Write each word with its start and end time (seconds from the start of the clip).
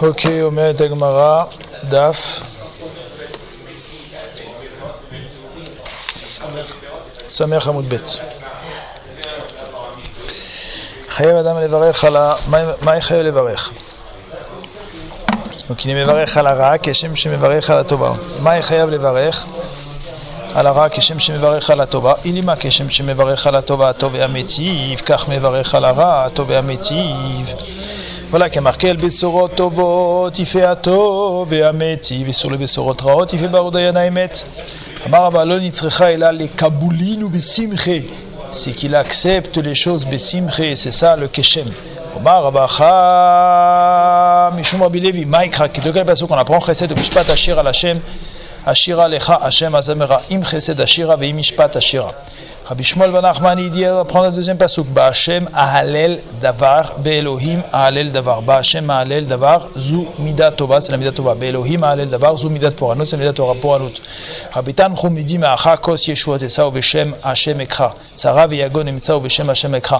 Ok, 0.00 0.28
אומרת 0.42 0.80
הגמרא, 0.80 1.44
דף 1.84 2.40
סמך 7.28 7.68
עמוד 7.68 7.94
ב' 7.94 7.96
חייב 11.08 11.36
אדם 11.36 11.56
לברך 11.58 12.04
על 12.04 12.16
ה... 12.16 12.32
מה- 12.46 12.72
מה 12.80 13.00
חייב 13.00 13.20
לברך? 13.26 13.70
וכי 15.70 15.94
מברך 15.94 16.36
על 16.36 16.46
הרע 16.46 16.74
כשם 16.82 17.16
שמברך 17.16 17.70
על 17.70 17.78
הטובה. 17.78 18.12
מה 18.42 18.62
חייב 18.62 18.90
לברך? 18.90 19.44
על 20.54 20.66
הרע 20.66 20.86
כשם 20.90 21.18
שמברך 21.20 21.70
על 21.70 21.80
הטובה. 21.80 22.14
אילמה 22.24 22.54
כשם 22.60 22.90
שמברך 22.90 23.46
על 23.46 23.54
הטובה, 23.56 23.88
הטוב 23.88 24.14
והמיטיב, 24.14 24.98
כך 25.06 25.28
מברך 25.28 25.74
על 25.74 25.84
הרע, 25.84 26.24
הטוב 26.24 26.50
והמיטיב. 26.50 27.54
voilà, 28.31 28.49
כמרקל 28.51 28.95
בשורות 28.95 29.55
טובות, 29.55 30.39
יפה 30.39 30.71
הטוב 30.71 31.47
והמיטיב, 31.51 32.27
איסור 32.27 32.51
לבשורות 32.51 33.01
רעות, 33.01 33.33
יפה 33.33 33.47
ברודין 33.47 33.97
האמת. 33.97 34.43
אמר 35.07 35.23
רבה, 35.25 35.43
לא 35.43 35.59
נצרכה 35.59 36.09
אלא 36.09 36.29
לקבולין 36.31 37.31
בשמחה. 37.31 37.91
C'est 38.51 38.73
qu'il 38.73 38.95
accepte 38.95 39.57
les 39.57 39.73
choses 39.73 40.05
besimche, 40.05 40.75
c'est 40.75 40.91
ça 40.91 41.15
le 41.15 41.27
keshem. 41.27 41.69
אמר 42.21 42.43
רבה 42.43 42.67
חם 42.67 42.83
משום 44.59 44.83
רבי 44.83 44.99
לוי, 44.99 45.25
מה 45.25 45.43
יקרא? 45.43 45.67
כי 45.67 45.81
דוגל 45.81 46.03
פסוק, 46.03 46.31
on 46.31 46.33
apprend 46.33 46.59
חסד 46.59 46.91
ומשפט 46.91 47.29
השיר 47.29 47.59
על 47.59 47.67
השם, 47.67 47.97
השירה 48.65 49.07
לך, 49.07 49.33
השם 49.41 49.75
הזמרה, 49.75 50.17
עם 50.29 50.43
חסד 50.43 50.81
השירה 50.81 51.15
ועם 51.19 51.37
משפט 51.37 51.75
השירה. 51.75 52.09
רבי 52.70 52.84
שמואל 52.84 53.10
בן 53.10 53.26
נחמן 53.26 53.58
on 53.58 54.10
apprend 54.10 54.22
le 54.22 54.30
deuxième 54.30 54.58
pasuk, 54.58 54.86
בהשם 54.92 55.44
אהלל 55.54 56.16
דבר, 56.40 56.80
באלוהים 56.96 57.60
אהלל 57.74 58.08
דבר. 58.08 58.40
בהשם 58.40 58.90
אהלל 58.90 59.24
דבר, 59.24 59.56
זו 59.76 60.04
מידה 60.18 60.50
טובה, 60.50 60.78
c'est 60.78 60.92
la 60.92 60.96
מידה 60.96 61.10
טובה. 61.10 61.34
באלוהים 61.34 61.84
אהלל 61.84 62.04
דבר, 62.04 62.36
זו 62.36 62.50
מידת 62.50 62.76
פורענות, 62.76 63.08
la 63.08 63.16
מידת 63.16 63.40
פורענות. 63.60 64.00
רבי 64.56 64.72
תנחום 64.72 65.14
מדי 65.14 65.38
מאחה, 65.38 65.76
כוס 65.76 66.08
ישועות 66.08 66.42
אשא 66.42 66.62
ובשם 66.62 67.10
השם 67.24 67.60
אקרא. 67.60 67.88
צרה 68.14 68.46
ויגון 68.48 68.88
אמצא 68.88 69.12
ובשם 69.12 69.50
השם 69.50 69.74
אקרא. 69.74 69.98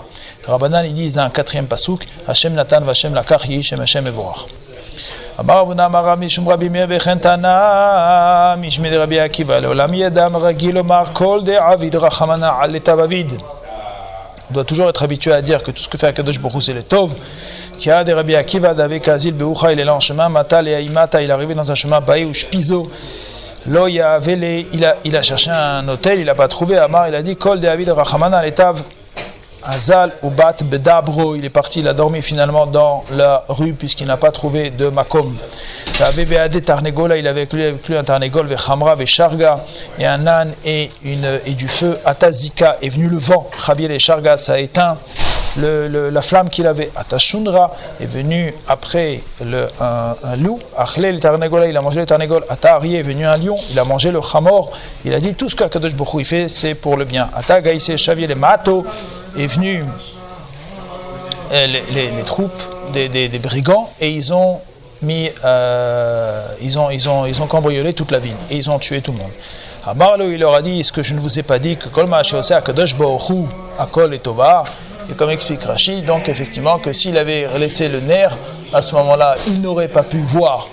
רבנן 0.49 0.85
dans 0.85 1.19
un 1.19 1.31
quatrième 1.39 1.75
pasuk, 1.75 2.05
השם 2.29 2.55
נתן 2.55 2.83
והשם 2.87 3.15
לקח, 3.15 3.49
יהי 3.49 3.63
שם 3.63 3.81
השם 3.81 4.05
מבורך. 4.05 4.47
אמר 5.40 5.62
אבונה 5.62 5.86
אמר 5.86 6.06
רבי 6.06 6.26
משום 6.26 6.50
רבי 6.50 6.70
מאיר 6.70 6.86
וכן 6.90 7.18
תנא 7.18 8.56
משמי 8.58 8.90
דרבי 8.90 9.20
עקיבא 9.20 9.60
לעולם 9.60 9.94
ידע 9.94 10.28
רגיל 10.28 10.76
לומר 10.76 11.04
כל 11.14 11.40
דעביד 11.44 11.96
רחמנא 11.96 12.50
על 12.60 12.72
לטב 12.72 13.00
אביד. 13.00 13.34
On 14.50 14.54
doit 14.54 14.66
toujours 14.66 14.90
être 14.90 15.02
habitué 15.02 15.32
à 15.32 15.42
dire 15.42 15.64
que 15.64 15.72
tout 15.72 15.82
ce 15.82 15.90
que 15.90 15.98
fait 15.98 16.08
Akadosh 16.08 16.40
Baruch 16.40 16.56
Hu, 16.56 16.62
c'est 16.62 16.74
le 16.74 16.84
Tov. 16.84 17.16
Qui 17.80 17.90
a 17.90 18.04
des 18.04 18.14
Rabbi 18.14 18.36
Akiva 18.36 18.74
d'avec 18.74 19.08
Azil 19.08 19.34
Beucha, 19.34 19.72
il 19.72 19.80
est 19.80 19.86
là 19.86 19.96
en 19.96 20.00
chemin. 20.00 20.30
Mata 20.30 20.62
le 20.62 20.72
Aimata, 20.72 21.22
il 21.22 21.30
est 21.30 21.34
arrivé 21.34 21.56
dans 21.56 21.72
un 21.72 21.76
chemin 21.76 22.02
Baï 22.02 22.26
ou 22.26 22.34
Shpizo. 22.34 22.92
Lo 23.66 23.88
Yavele, 23.88 24.66
il 24.74 24.86
a, 24.86 24.98
il 25.06 25.16
a 25.16 25.22
cherché 25.22 25.50
un 25.50 25.88
hôtel, 25.88 26.20
il 26.20 26.26
n'a 26.26 26.36
pas 26.36 26.50
trouvé. 26.50 26.78
Amar, 26.78 27.08
il 27.08 27.16
a 27.16 27.22
dit 27.22 27.38
Kol 27.38 27.62
de 27.62 27.68
Avid 27.68 27.90
Rachamana 27.90 28.44
letav. 28.44 28.84
Azal 29.69 30.13
ou 30.23 30.31
Bat 30.31 30.57
Bedabro, 30.65 31.37
il 31.37 31.45
est 31.45 31.51
parti, 31.51 31.81
il 31.81 31.89
a 31.89 31.93
dormi 31.93 32.23
finalement 32.23 32.67
dans 32.67 33.05
la 33.13 33.45
rue 33.49 33.75
puisqu'il 33.75 34.07
n'a 34.07 34.17
pas 34.17 34.33
trouvé 34.33 34.71
de 34.71 34.89
Makom. 34.89 35.37
Tarnegola, 36.65 37.19
il 37.19 37.27
avait 37.27 37.43
avec 37.43 37.53
lui, 37.89 37.97
un 37.97 38.05
Tarnegol, 38.05 38.47
Vechamra, 38.47 38.95
Vesharga, 38.95 39.65
et 39.99 40.07
un 40.07 40.27
âne 40.27 40.55
et, 40.65 40.91
une, 41.05 41.41
et 41.45 41.53
du 41.53 41.69
feu. 41.69 41.99
Atazika 42.05 42.79
est 42.81 42.89
venu 42.89 43.09
le 43.09 43.19
vent, 43.19 43.47
Chabiel 43.65 43.93
et 43.93 43.99
Sharga, 43.99 44.39
ça 44.39 44.55
a 44.55 44.59
éteint 44.59 44.97
le, 45.57 46.11
la 46.11 46.23
flamme 46.23 46.49
qu'il 46.49 46.67
avait. 46.67 46.91
Atashundra 46.97 47.73
est 48.01 48.07
venu 48.07 48.55
après 48.69 49.21
le, 49.45 49.69
un, 49.81 50.37
loup. 50.37 50.61
Achle 50.77 51.11
le 51.11 51.21
Tarnegola, 51.21 51.67
il 51.67 51.77
a 51.77 51.83
mangé 51.83 52.01
le 52.01 52.07
Tarnegol. 52.07 52.45
Atari 52.49 52.97
est 52.97 53.03
venu 53.03 53.27
un 53.27 53.37
lion, 53.37 53.57
il 53.71 53.79
a 53.79 53.85
mangé 53.85 54.11
le 54.11 54.21
Chamor. 54.21 54.71
Il 55.05 55.15
a 55.15 55.21
dit 55.21 55.35
tout 55.35 55.49
ce 55.49 55.57
qu'Akadosh 55.57 55.95
Baruch 55.95 56.15
Hu, 56.15 56.21
il 56.21 56.25
fait, 56.25 56.49
c'est 56.49 56.75
pour 56.75 56.97
le 56.97 57.05
bien. 57.05 57.29
Atagaïse 57.35 57.97
Chaviel 57.97 58.31
et 58.31 58.35
Mato 58.35 58.85
est 59.39 59.47
venu 59.47 59.85
euh, 61.53 61.67
les, 61.67 62.23
troupes 62.25 62.63
des, 62.93 63.29
brigands 63.39 63.91
et 64.01 64.11
ils 64.11 64.33
ont 64.33 64.61
mis, 65.03 65.31
euh, 65.45 66.47
ils, 66.61 66.79
ont, 66.79 66.91
ils, 66.91 67.09
ont, 67.09 67.27
ils 67.27 67.41
ont 67.41 67.47
cambriolé 67.47 67.95
toute 67.95 68.11
la 68.11 68.19
ville 68.19 68.37
et 68.51 68.57
ils 68.57 68.71
ont 68.71 68.79
tué 68.79 69.01
tout 69.01 69.13
le 69.13 69.19
monde. 69.19 69.31
Amarlo, 69.87 70.31
il 70.31 70.39
leur 70.39 70.55
a 70.55 70.61
dit, 70.61 70.81
est-ce 70.81 70.93
que 70.93 71.03
je 71.03 71.15
ne 71.15 71.21
vous 71.21 71.39
ai 71.39 71.43
pas 71.43 71.59
dit 71.59 71.77
que 71.77 71.89
Kol 71.89 72.07
Ma'asheose 72.07 72.53
Akadosh 72.53 72.95
Akol 73.79 74.15
et 74.15 74.19
Tova, 74.19 74.65
et 75.11 75.15
comme 75.15 75.31
explique 75.31 75.63
Rashi, 75.63 76.03
donc 76.03 76.29
effectivement 76.29 76.79
que 76.79 76.93
s'il 76.93 77.17
avait 77.17 77.49
laissé 77.59 77.89
le 77.89 78.01
nerf, 78.01 78.37
à 78.73 78.83
ce 78.83 78.95
moment-là, 78.97 79.37
il 79.47 79.63
n'aurait 79.63 79.89
pas 79.89 80.03
pu 80.03 80.19
voir 80.19 80.69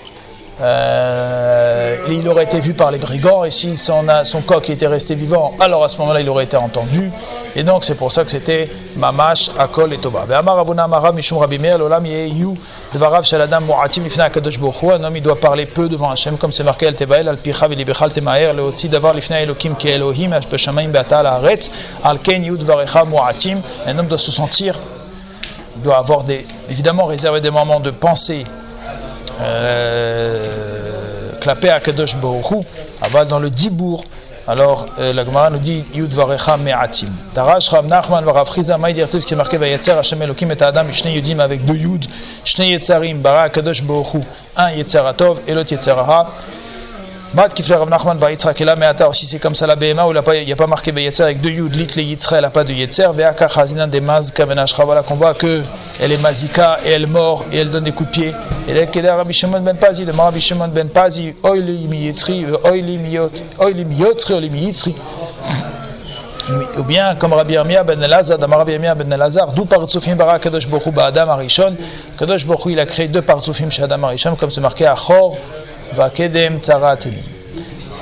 euh, 0.58 1.98
il 2.10 2.26
aurait 2.28 2.44
été 2.44 2.60
vu 2.60 2.72
par 2.72 2.90
les 2.90 2.98
brigands 2.98 3.44
et 3.44 3.50
si 3.50 3.76
son, 3.76 4.06
son 4.24 4.40
coq 4.40 4.70
était 4.70 4.86
resté 4.86 5.14
vivant, 5.14 5.52
alors 5.60 5.84
à 5.84 5.88
ce 5.88 5.98
moment-là 5.98 6.20
il 6.20 6.28
aurait 6.30 6.44
été 6.44 6.56
entendu. 6.56 7.10
Et 7.54 7.62
donc 7.62 7.84
c'est 7.84 7.94
pour 7.94 8.10
ça 8.10 8.24
que 8.24 8.30
c'était 8.30 8.70
Mamash, 8.96 9.50
Akol 9.58 9.92
et 9.92 9.98
Toba. 9.98 10.24
Un 10.30 10.46
homme 15.04 15.16
il 15.16 15.22
doit 15.22 15.40
parler 15.40 15.66
peu 15.66 15.88
devant 15.88 16.10
Hachem 16.10 16.38
comme 16.38 16.52
c'est 16.52 16.64
marqué 16.64 16.86
al 16.86 16.94
tebael 16.94 17.28
al 17.28 17.36
picha 17.36 17.68
v'libechal 17.68 18.12
temaher 18.12 18.54
leotzi 18.54 18.88
davar 18.88 19.14
lifnei 19.14 19.42
Elokim 19.42 19.74
ki 19.74 19.88
Elohim 19.88 20.34
b'shamayim 20.50 20.90
be'ata 20.90 21.22
la'aretz 21.22 21.70
al 22.02 22.18
ken 22.20 22.42
yu 22.42 22.56
dvarecha 22.56 23.04
mu'atim. 23.04 23.60
Un 23.86 23.98
homme 23.98 24.06
doit 24.06 24.18
se 24.18 24.32
sentir, 24.32 24.78
il 25.76 25.82
doit 25.82 25.98
avoir 25.98 26.24
des, 26.24 26.46
évidemment 26.70 27.04
réserver 27.04 27.42
des 27.42 27.50
moments 27.50 27.80
de 27.80 27.90
pensée 27.90 28.46
clapé 31.40 31.70
à 31.70 31.80
Kadosh 31.80 32.16
Baruchu, 32.16 32.66
Aval 33.00 33.26
dans 33.26 33.38
le 33.38 33.50
Dibour. 33.50 34.04
Alors 34.48 34.86
euh, 35.00 35.12
la 35.12 35.24
Gemara 35.24 35.50
nous 35.50 35.58
dit 35.58 35.84
Yud 35.92 36.12
Varecha 36.14 36.56
Me'atim. 36.56 37.08
Darash 37.34 37.68
Rav 37.68 37.84
Nachman 37.86 38.24
va 38.24 38.32
Rav 38.32 38.46
Friza 38.46 38.78
Maï 38.78 38.94
Dirtiv 38.94 39.24
qui 39.24 39.34
est 39.34 39.36
marqué 39.36 39.58
Vayetzer 39.58 39.92
Hashem 39.92 40.22
Elokim 40.22 40.52
et 40.52 40.62
Adam 40.62 40.84
Shne 40.92 41.10
Yudim 41.10 41.40
avec 41.40 41.64
deux 41.64 41.74
Yud, 41.74 42.06
Shne 42.44 42.62
Yetzarim, 42.66 43.18
Bara 43.18 43.48
Kadosh 43.50 43.82
Baruchu, 43.82 44.18
un 44.56 44.70
Yetzeratov 44.70 45.40
et 45.48 45.54
l'autre 45.54 45.72
Yetzerara. 45.72 46.32
Mat 47.36 47.50
Kifle 47.52 47.74
Rav 47.74 47.90
Nachman 47.90 48.16
ba 48.16 48.30
Yitzhak 48.30 48.58
Ela 48.62 48.76
Me'ata 48.76 49.06
aussi 49.10 49.26
c'est 49.26 49.38
comme 49.38 49.54
ça 49.54 49.66
la 49.66 49.76
BMA 49.76 50.06
où 50.06 50.12
il 50.32 50.46
n'y 50.46 50.52
a 50.52 50.56
pas 50.56 50.66
marqué 50.66 50.90
Vayetzer 50.90 51.22
avec 51.24 51.42
deux 51.42 51.50
Yud, 51.50 51.74
Lit 51.76 51.88
le 51.94 52.00
Yitzra, 52.02 52.36
elle 52.38 52.44
n'a 52.44 52.50
pas 52.50 52.64
de 52.64 52.72
Yetzer, 52.72 53.12
Ve'aka 53.12 53.46
Chazinan 53.46 53.88
de 53.88 54.00
Maz 54.00 54.30
Kavenashra. 54.30 54.86
Voilà 54.86 55.02
qu'on 55.02 55.16
voit 55.16 55.34
que 55.34 55.60
elle 56.00 56.12
est 56.12 56.22
mazika 56.22 56.78
et 56.82 56.92
elle 56.92 57.06
mord 57.06 57.44
et 57.52 57.58
elle 57.58 57.70
donne 57.70 57.84
des 57.84 57.92
coups 57.92 58.08
de 58.08 58.14
pied. 58.14 58.32
Et 58.66 58.72
là, 58.72 58.86
Keder 58.86 59.10
Rabbi 59.10 59.34
Shimon 59.34 59.60
ben 59.60 59.76
Pazi, 59.76 60.06
de 60.06 60.12
Rabbi 60.12 60.40
Shimon 60.40 60.68
ben 60.68 60.88
Pazi, 60.88 61.34
Oili 61.42 61.86
mi 61.86 62.06
Yitzri, 62.06 62.46
Oili 62.64 62.96
mi 62.96 63.10
Yot- 63.10 63.42
Oili 63.58 63.84
mi 63.84 63.96
Yitzri. 64.64 64.96
Ou 66.78 66.84
bien 66.84 67.16
comme 67.16 67.34
Rabbi 67.34 67.52
Yirmiyah 67.52 67.84
ben 67.84 68.02
Elazar, 68.02 68.38
dans 68.38 68.46
Rabbi 68.48 68.78
ben 68.78 69.12
Elazar, 69.12 69.52
d'où 69.52 69.66
partsufim 69.66 70.14
bara 70.14 70.38
Kadosh 70.38 70.66
Baruch 70.66 70.86
Hu 70.86 70.92
Adam 70.98 71.28
Arishon. 71.28 71.74
Kadosh 72.18 72.46
Baruch 72.46 72.62
il 72.68 72.80
a 72.80 72.86
créé 72.86 73.08
deux 73.08 73.20
partsufim 73.20 73.68
chez 73.68 73.82
Adam 73.82 74.04
Arishon, 74.04 74.36
comme 74.36 74.50
c'est 74.50 74.62
marqué 74.62 74.86
Achor, 74.86 75.32
va 75.32 75.38
Kedem 76.14 76.58
Tzarateli. 76.60 77.22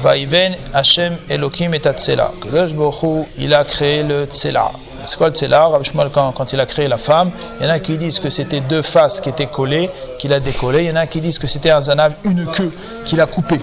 Vaïven 0.02 0.54
Hashem 0.74 1.16
Elokim 1.30 1.72
et 1.74 1.80
Hu, 1.80 3.24
il 3.38 3.54
a 3.54 3.64
créé 3.64 4.02
le 4.02 4.26
Tsela. 4.26 4.70
C'est 5.06 5.16
quoi 5.16 5.28
le 5.28 5.34
Shmuel, 5.84 6.08
quand, 6.12 6.32
quand 6.32 6.52
il 6.52 6.60
a 6.60 6.66
créé 6.66 6.88
la 6.88 6.96
femme, 6.96 7.30
il 7.60 7.64
y 7.64 7.66
en 7.66 7.72
a 7.72 7.78
qui 7.78 7.98
disent 7.98 8.18
que 8.18 8.30
c'était 8.30 8.60
deux 8.60 8.82
faces 8.82 9.20
qui 9.20 9.28
étaient 9.28 9.46
collées, 9.46 9.90
qu'il 10.18 10.32
a 10.32 10.40
décollées. 10.40 10.84
Il 10.84 10.88
y 10.88 10.90
en 10.90 10.96
a 10.96 11.06
qui 11.06 11.20
disent 11.20 11.38
que 11.38 11.46
c'était 11.46 11.70
un 11.70 11.80
zanav, 11.80 12.14
une 12.24 12.46
queue 12.46 12.72
qu'il 13.04 13.20
a 13.20 13.26
coupée. 13.26 13.60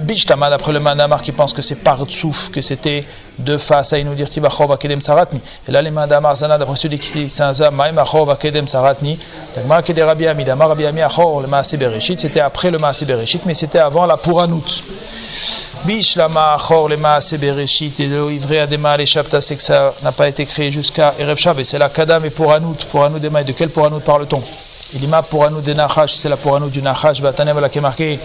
Bishtamad, 0.00 0.52
après 0.52 0.72
le 0.72 0.80
Mandamar 0.80 1.20
qui 1.22 1.32
pense 1.32 1.52
que 1.52 1.60
c'est 1.60 1.74
Partsouf, 1.74 2.50
que 2.50 2.60
c'était 2.60 3.04
deux 3.38 3.58
faces, 3.58 3.92
à 3.92 4.02
nous 4.02 4.14
dire 4.14 4.28
Tibachov 4.28 4.70
Akedem 4.72 5.00
Tsaratni. 5.00 5.40
Et 5.68 5.72
là, 5.72 5.82
les 5.82 5.90
Mandamar 5.90 6.36
Zanad, 6.36 6.62
après 6.62 6.76
celui 6.76 6.98
qui 6.98 7.12
dit 7.12 7.30
c'est 7.30 7.42
un 7.42 7.52
zam, 7.52 7.74
Maïm 7.74 7.98
Achov 7.98 8.30
Akedem 8.30 8.66
Tsaratni. 8.66 9.18
Tagma 9.54 9.82
Kede 9.82 10.00
Rabbi 10.00 10.26
Ami, 10.26 10.44
Damar 10.44 10.68
Rabbi 10.68 10.86
Ami 10.86 11.02
Achor, 11.02 11.40
le 11.40 11.76
Bereshit, 11.76 12.20
c'était 12.20 12.40
après 12.40 12.70
le 12.70 12.78
Maaseh 12.78 13.06
Bereshit, 13.06 13.44
mais 13.44 13.54
c'était 13.54 13.78
avant 13.78 14.06
la 14.06 14.16
Pouranout. 14.16 14.82
Bishlama 15.84 16.54
Achor, 16.54 16.88
le 16.88 16.96
Maaseh 16.96 17.38
Bereshit, 17.38 17.98
et 18.00 18.06
le 18.06 18.32
Ivre 18.32 18.62
Adema, 18.62 18.96
les 18.96 19.06
c'est 19.06 19.56
que 19.56 19.62
ça 19.62 19.94
n'a 20.02 20.12
pas 20.12 20.28
été 20.28 20.46
créé 20.46 20.70
jusqu'à 20.70 21.14
Erev 21.18 21.38
Shav, 21.38 21.58
et 21.58 21.64
c'est 21.64 21.78
la 21.78 21.88
Kadam 21.88 22.24
et 22.24 22.30
Pouranout. 22.30 22.76
Pouranout 22.90 23.18
Dema, 23.18 23.40
et 23.40 23.44
de 23.44 23.52
quel 23.52 23.70
Pouranout 23.70 24.00
parle-t-on? 24.00 24.42
Il 24.94 25.08
y 25.08 25.12
a 25.12 25.22
Pouranout 25.22 25.60
de 25.60 25.74
Nachash, 25.74 26.14
c'est 26.14 26.28
la 26.28 26.36
Pouranout 26.36 26.70
du 26.70 26.82
Nachash, 26.82 27.20
Batanev, 27.20 27.52
voilà 27.52 27.68
qui 27.68 28.02
est. 28.02 28.18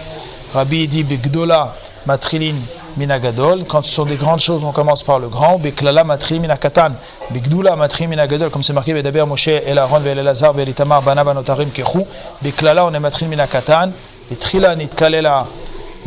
Rabbi 0.54 0.86
dit 0.86 1.02
Begdola 1.02 1.74
matrilin 2.06 2.54
minagadol. 2.96 3.64
Quand 3.64 3.82
ce 3.82 3.92
sont 3.92 4.04
des 4.04 4.14
grandes 4.14 4.38
choses, 4.38 4.62
on 4.62 4.70
commence 4.70 5.02
par 5.02 5.18
le 5.18 5.26
grand. 5.26 5.58
Beklala 5.58 6.04
matrilin 6.04 6.42
minakatan. 6.42 6.92
Begdoula 7.30 7.74
matrilin 7.74 8.08
minagadol. 8.08 8.50
Comme 8.50 8.62
c'est 8.62 8.72
marqué 8.72 8.94
Bedaber 8.94 9.26
Moshe 9.26 9.48
El 9.48 9.78
Aaron 9.78 9.98
Vel 9.98 10.18
Elazar 10.18 10.52
Vel 10.52 10.68
Itamar 10.68 11.02
Bana 11.02 11.24
Banotarim 11.24 11.70
Kechu. 11.70 12.04
Beklala 12.40 12.86
on 12.86 12.94
est 12.94 13.00
matrilin 13.00 13.30
minakatan. 13.30 13.90
Betrila 14.30 14.76
nitkalela 14.76 15.44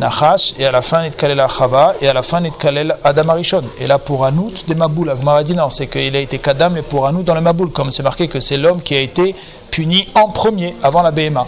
Nachash, 0.00 0.54
et 0.58 0.64
à 0.64 0.70
la 0.70 0.80
fin 0.80 1.02
Nitkalela 1.02 1.48
Chava, 1.48 1.94
et 2.00 2.06
à 2.06 2.12
la 2.12 2.22
fin 2.22 2.40
Nitkalel 2.40 2.96
Adam 3.02 3.30
Arishon. 3.30 3.64
Et 3.80 3.86
là 3.88 3.98
pour 3.98 4.24
Anout 4.24 4.64
des 4.68 4.76
Maboul, 4.76 5.10
Agmara 5.10 5.42
dit 5.42 5.54
non, 5.54 5.70
c'est 5.70 5.88
qu'il 5.88 6.14
a 6.14 6.20
été 6.20 6.38
Kadam 6.38 6.76
et 6.76 6.82
pour 6.82 7.06
Anout 7.06 7.24
dans 7.24 7.34
le 7.34 7.40
Maboul, 7.40 7.70
comme 7.70 7.90
c'est 7.90 8.04
marqué 8.04 8.28
que 8.28 8.38
c'est 8.38 8.56
l'homme 8.56 8.80
qui 8.80 8.94
a 8.94 9.00
été 9.00 9.34
puni 9.72 10.06
en 10.14 10.28
premier, 10.28 10.76
avant 10.84 11.02
la 11.02 11.10
BMA. 11.10 11.44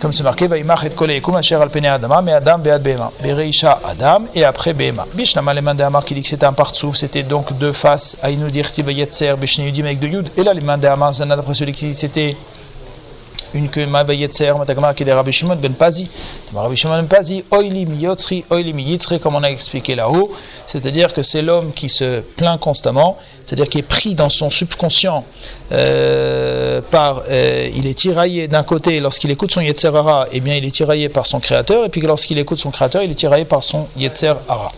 Comme 0.00 0.12
c'est 0.12 0.22
marqué, 0.22 0.46
Vaimach 0.46 0.84
et 0.84 0.90
Kole 0.90 1.12
Yekum 1.12 1.36
Asher 1.36 1.56
al 1.56 1.70
Adama, 1.86 2.22
mais 2.22 2.32
Adam 2.32 2.58
Bead 2.58 2.82
Behema. 2.82 3.10
Bereisha 3.22 3.78
Adam 3.84 4.24
et 4.34 4.44
après 4.44 4.72
Behema. 4.72 5.04
Bishnama 5.14 5.54
Leman 5.54 5.76
de 5.76 5.82
Amar 5.82 6.04
qui 6.04 6.14
dit 6.14 6.22
que 6.22 6.28
c'était 6.28 6.46
un 6.46 6.52
partsouf, 6.52 6.96
c'était 6.96 7.22
donc 7.22 7.56
deux 7.58 7.72
faces, 7.72 8.16
Aïnou 8.22 8.50
Dirti 8.50 8.82
Vayetzer, 8.82 9.34
Bishne 9.38 9.64
Yudim 9.64 9.84
avec 9.84 9.98
deux 9.98 10.08
Yud. 10.08 10.30
Et 10.36 10.44
là, 10.44 10.54
Leman 10.54 10.78
de 10.78 10.86
Amar 10.86 11.12
Zanad, 11.12 11.38
après 11.38 11.54
celui 11.54 11.72
qui 11.72 11.86
dit 11.86 11.92
que 11.92 11.98
c'était 11.98 12.36
une 13.56 13.68
que 13.68 13.84
ma 13.84 14.04
ben 14.04 14.16
ben 15.56 17.22
oili 17.50 17.86
mi 17.86 18.06
oili 18.50 18.72
mi 18.72 18.82
yitzri, 18.82 19.18
comme 19.18 19.34
on 19.34 19.42
a 19.42 19.50
expliqué 19.50 19.94
là-haut. 19.94 20.30
C'est-à-dire 20.66 21.12
que 21.12 21.22
c'est 21.22 21.42
l'homme 21.42 21.72
qui 21.72 21.88
se 21.88 22.20
plaint 22.20 22.60
constamment, 22.60 23.16
c'est-à-dire 23.44 23.68
qui 23.68 23.78
est 23.78 23.82
pris 23.82 24.14
dans 24.14 24.28
son 24.28 24.50
subconscient 24.50 25.24
euh, 25.72 26.80
par. 26.90 27.22
Euh, 27.28 27.70
il 27.74 27.86
est 27.86 27.94
tiraillé 27.94 28.48
d'un 28.48 28.62
côté, 28.62 29.00
lorsqu'il 29.00 29.30
écoute 29.30 29.52
son 29.52 29.60
yetzer 29.60 29.88
hara, 29.88 30.26
eh 30.32 30.40
bien 30.40 30.56
il 30.56 30.64
est 30.64 30.70
tiraillé 30.70 31.08
par 31.08 31.26
son 31.26 31.40
créateur, 31.40 31.84
et 31.84 31.88
puis 31.88 32.00
lorsqu'il 32.02 32.38
écoute 32.38 32.60
son 32.60 32.70
créateur, 32.70 33.02
il 33.02 33.10
est 33.10 33.14
tiraillé 33.14 33.44
par 33.44 33.62
son 33.62 33.88
yetzer 33.96 34.34
hara. 34.48 34.72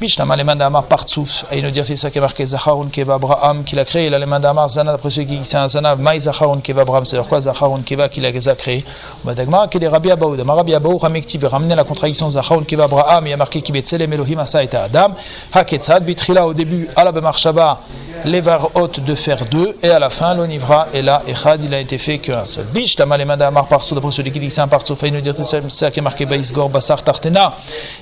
Bishnama 0.00 0.36
le 0.36 0.44
mandamar 0.44 0.84
partsouf, 0.84 1.44
et 1.50 1.58
il 1.58 1.64
nous 1.64 1.70
dit 1.70 1.80
c'est 1.84 1.96
ça 1.96 2.10
qui 2.10 2.18
est 2.18 2.20
marqué 2.20 2.44
Zacharun 2.46 2.88
Keva 2.90 3.14
Abraham, 3.14 3.64
qu'il 3.64 3.78
a 3.78 3.84
créé, 3.84 4.06
il 4.06 4.14
a 4.14 4.18
le 4.18 4.26
mandamar 4.26 4.68
Zanad, 4.68 4.94
après 4.94 5.10
celui 5.10 5.26
qui 5.26 5.40
c'est 5.44 5.56
un 5.56 5.68
Zanad, 5.68 5.98
Maï 5.98 6.20
Zacharun 6.20 6.60
Keva 6.60 6.82
Abraham, 6.82 7.04
c'est-à-dire 7.04 7.28
quoi 7.28 7.40
Zacharun 7.40 7.82
Keva 7.82 8.08
qu'il 8.08 8.24
a 8.26 8.32
créé? 8.54 8.84
Badagma, 9.24 9.68
qui 9.68 9.78
est 9.78 9.88
Rabbi 9.88 10.10
Abaoud, 10.10 10.40
Rabbi 10.40 10.74
Abaoud, 10.74 11.00
Ramekti, 11.00 11.38
ramener 11.42 11.74
la 11.74 11.84
contradiction 11.84 12.28
Zacharun 12.30 12.64
Keva 12.64 12.84
Abraham, 12.84 13.26
il 13.26 13.30
y 13.30 13.32
a 13.32 13.36
marqué 13.36 13.62
qui 13.62 13.72
Betzelem 13.72 14.12
Elohim 14.12 14.38
Asa 14.38 14.62
et 14.64 14.74
Adam, 14.74 15.14
Haketzad, 15.52 16.04
Bitrila 16.04 16.46
au 16.46 16.54
début, 16.54 16.88
Ala 16.96 17.12
Bemarshaba, 17.12 17.80
les 18.24 18.40
varot 18.40 18.88
de 18.88 19.14
faire 19.14 19.44
deux, 19.50 19.76
et 19.82 19.90
à 19.90 19.98
la 19.98 20.10
fin, 20.10 20.34
l'onivra 20.34 20.88
est 20.92 21.02
là, 21.02 21.22
Echad, 21.26 21.62
il 21.64 21.74
a 21.74 21.80
été 21.80 21.98
fait 21.98 22.18
qu'un 22.18 22.44
seul. 22.44 22.64
Bish, 22.66 22.96
Tama 22.96 23.16
le 23.16 23.24
mandamar 23.24 23.66
partout, 23.66 23.94
d'après 23.94 24.10
celui 24.10 24.32
qui 24.32 24.40
que 24.40 24.48
c'est 24.48 24.60
un 24.60 24.68
partout, 24.68 24.96
il 25.02 25.12
nous 25.12 25.20
dit 25.20 25.30
c'est 25.42 25.70
ça 25.70 25.90
qui 25.90 25.98
est 25.98 26.02
marqué 26.02 26.26
Baïsgor 26.26 26.68
Basar 26.68 27.02
Tartena, 27.02 27.52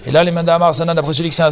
et 0.06 0.10
là, 0.10 0.22
les 0.24 0.30
mandamar 0.30 0.72
Zanad, 0.72 0.96
d'après 0.96 1.14
celui 1.14 1.30
qui 1.30 1.36
c'est 1.36 1.49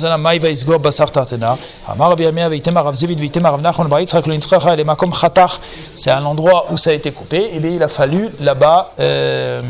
c'est 5.94 6.10
un 6.10 6.24
endroit 6.24 6.66
où 6.70 6.76
ça 6.76 6.90
a 6.90 6.92
été 6.92 7.10
coupé, 7.12 7.50
et 7.52 7.58
bien 7.60 7.70
il 7.72 7.82
a 7.82 7.88
fallu 7.88 8.30
là-bas 8.40 8.92
euh, 9.00 9.62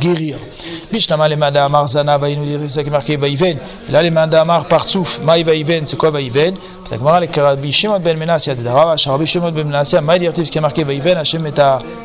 guérir. 0.00 0.38
La 6.88 6.98
Gemara 6.98 7.18
les 7.18 7.26
ben 7.26 7.42
Rabbi 7.42 7.72
Shimon 7.72 7.98
ben 7.98 8.16
Menasia 8.16 8.54
de 8.54 8.62
Dara, 8.62 8.94
Rabbi 8.94 9.26
Shimon 9.26 9.50
ben 9.50 9.66
Menasia, 9.66 10.00
Maïdirtiv, 10.00 10.44
ce 10.44 10.52
qui 10.52 10.58
est 10.58 10.60
marqué, 10.60 10.84
Vaïven, 10.84 11.18
Hashem 11.18 11.44
et 11.44 11.52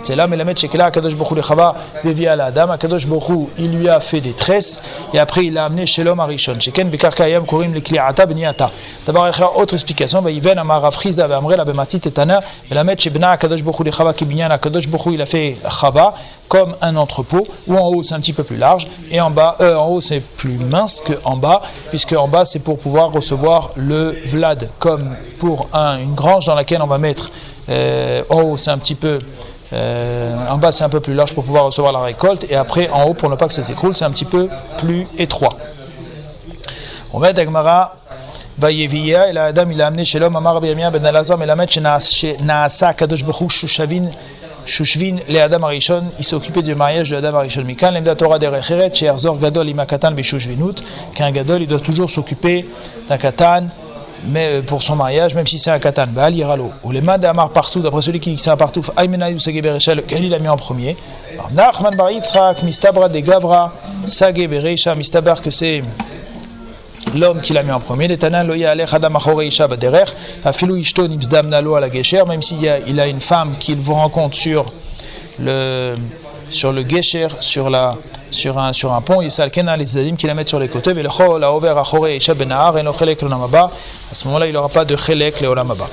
Tselam, 0.02 0.34
Elamet, 0.34 0.56
Shekela, 0.56 0.90
Kadosh 0.90 1.14
Bokhu, 1.14 1.36
Lechava, 1.36 1.76
Bevia, 2.04 2.36
la 2.36 2.46
Adam, 2.46 2.76
Kadosh 2.80 3.06
Bokhu, 3.06 3.50
il 3.60 3.78
lui 3.78 3.88
a 3.88 4.00
fait 4.00 4.22
des 4.22 4.34
tresses, 4.34 4.82
et 5.14 5.20
après 5.20 5.46
il 5.46 5.54
l'a 5.54 5.66
amené 5.66 5.86
chez 5.86 6.04
l'homme 6.04 6.20
à 6.20 6.26
Rishon. 6.26 6.60
Sheken, 6.60 6.90
Bekarkayam, 6.90 7.46
Korim, 7.46 7.76
Lekliata, 7.76 8.26
Beniata. 8.26 8.72
D'abord, 9.06 9.28
il 9.28 9.40
y 9.40 9.44
a 9.44 9.56
autre 9.56 9.76
explication, 9.76 10.20
Vaïven, 10.22 10.58
Amara, 10.58 10.90
Friza, 10.90 11.26
Amrela, 11.26 11.64
Bematit, 11.64 12.02
Etana, 12.04 12.42
Elamet, 12.72 13.00
Shebna, 13.00 13.38
Kadosh 13.38 13.62
Bokhu, 13.62 13.84
Lechava, 13.84 14.14
Kibinyan, 14.14 14.58
Kadosh 14.58 14.88
Bokhu, 14.88 15.14
il 15.14 15.22
a 15.22 15.28
fait 15.28 15.58
Chava, 15.70 16.16
comme 16.52 16.76
un 16.82 16.98
entrepôt, 16.98 17.48
où 17.68 17.78
en 17.78 17.88
haut 17.88 18.04
c'est 18.04 18.14
un 18.14 18.20
petit 18.20 18.34
peu 18.34 18.44
plus 18.44 18.58
large, 18.58 18.90
et 19.10 19.22
en 19.22 19.30
bas, 19.30 19.56
euh, 19.62 19.76
en 19.76 19.88
haut 19.88 20.02
c'est 20.02 20.20
plus 20.20 20.58
mince 20.58 21.02
qu'en 21.02 21.38
bas, 21.38 21.62
puisque 21.92 22.12
en 22.12 22.28
bas 22.28 22.44
c'est 22.44 22.60
pour 22.60 22.78
pouvoir 22.78 23.12
recevoir 23.14 23.70
le 23.78 24.18
Vlad, 24.26 24.70
comme 24.79 25.17
pour 25.39 25.69
un, 25.73 25.99
une 25.99 26.15
grange 26.15 26.47
dans 26.47 26.55
laquelle 26.55 26.83
on 26.83 26.87
va 26.87 26.99
mettre, 26.99 27.31
euh, 27.69 28.23
en 28.31 28.43
haut 28.43 28.57
c'est 28.57 28.71
un 28.71 28.79
petit 28.79 28.95
peu, 28.95 29.19
euh, 29.73 30.35
en 30.49 30.59
bas 30.59 30.73
c'est 30.73 30.85
un 30.85 30.89
peu 30.89 31.01
plus 31.01 31.15
large 31.15 31.35
pour 31.35 31.45
pouvoir 31.45 31.65
recevoir 31.65 31.93
la 31.93 32.01
récolte, 32.01 32.47
et 32.51 32.57
après 32.57 32.89
en 32.91 33.05
haut 33.05 33.15
pour 33.15 33.31
ne 33.31 33.37
pas 33.37 33.49
que 33.49 33.55
ça 33.55 33.65
s'écroule 33.65 33.97
c'est 33.97 34.05
un 34.05 34.11
petit 34.11 34.25
peu 34.25 34.49
plus 34.79 35.07
étroit. 35.19 35.57
On 37.13 37.19
met 37.21 37.39
Agmara. 37.39 37.95
ויביאה 38.59 39.29
אלא 39.29 39.41
האדם 39.41 39.71
il 39.71 39.83
a 39.83 39.87
amené 39.87 40.05
chez 40.05 40.19
l'homme 40.19 40.37
אמר 40.37 40.57
רבי 40.57 40.67
ירמיה 40.67 40.91
בן 40.91 41.07
אלעזר 41.07 41.37
מלמד 41.37 41.71
שנעשה 41.71 42.89
הקדוש 42.89 43.23
ברוך 43.23 43.37
הוא 43.37 43.51
שושבין 43.51 44.05
Shushvin, 44.67 45.19
le 45.29 45.39
Adam 45.39 45.63
Arishon, 45.63 46.03
il 46.19 46.25
s'est 46.25 46.35
occupé 46.35 46.61
du 46.61 46.75
mariage 46.75 47.11
de 47.11 47.17
Adam 47.17 47.37
Arishon. 47.37 47.63
Mikan, 47.63 47.93
l'emda 47.93 48.17
Torah 48.17 48.41
de 48.41 48.49
Recheret, 48.49 48.93
chez 48.93 49.07
Erzor 49.07 49.39
Gadol, 49.39 49.69
imakatan 49.69 50.11
bishushvinut, 50.11 50.83
qu'un 51.15 51.31
mais 54.26 54.62
pour 54.62 54.84
son 54.84 54.96
mariage, 54.96 55.34
même 55.34 55.48
si 55.48 55.58
c'est 55.58 55.72
un 55.72 55.80
katan, 55.80 56.08
Baal 56.08 56.36
Yiralo. 56.36 56.72
Ou 56.84 56.92
les 56.92 57.02
mains 57.02 57.18
d'Amar 57.18 57.50
partout, 57.50 57.82
d'après 57.82 58.02
celui 58.02 58.20
qui 58.20 58.30
dit 58.32 58.36
que 58.36 58.42
c'est 58.42 58.52
un 58.52 58.58
partout, 58.58 58.84
Aymenaï 58.98 59.34
ou 59.34 59.40
Sageberecha, 59.40 59.96
lequel 59.96 60.26
il 60.26 60.34
a 60.34 60.40
mis 60.40 60.48
en 60.48 60.58
premier. 60.58 60.96
Nachman 61.54 61.96
Bar 61.96 62.12
Yitzhak, 62.12 62.62
Mistabra 62.64 63.10
de 63.10 63.20
Gavra, 63.20 63.74
Sageberecha, 64.06 64.94
Mistabar 64.96 65.42
que 65.42 65.50
c'est 65.50 65.84
l'homme 67.16 67.42
qui 67.42 67.54
l'a 67.54 67.64
mis 67.64 67.72
en 67.72 67.80
premier, 67.80 68.08
même 68.08 68.22
s'il 72.42 72.70
a, 72.70 72.80
il 72.88 73.00
a 73.00 73.08
une 73.08 73.22
femme 73.22 73.56
qu'il 73.60 73.80
vous 73.80 73.94
rencontre 73.94 74.38
sur 74.38 74.72
le, 75.40 75.96
sur 76.52 76.72
le 76.72 76.88
gesher, 76.88 77.28
sur, 77.40 77.70
la, 77.70 77.96
sur, 78.30 78.58
un, 78.60 78.74
sur 78.74 78.94
un 78.94 79.02
pont, 79.02 79.22
il 79.22 79.32
les 79.78 79.98
qui 80.18 80.28
la 80.28 80.34
mettent 80.34 80.50
sur 80.50 80.60
les 80.60 80.68
côtés, 80.68 80.94
ben 80.94 81.04
à 84.12 84.16
ce 84.16 84.26
moment-là, 84.26 84.48
il 84.48 84.54
n'aura 84.54 84.70
pas 84.70 84.86
de 84.86 84.96
chelek 84.96 85.42
le 85.42 85.48
olamaba. 85.48 85.88